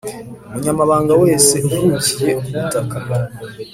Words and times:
Umunyamahanga 0.49 1.13
wese 1.23 1.55
uvukiye 1.77 2.31
ku 2.39 2.47
butaka 2.57 2.97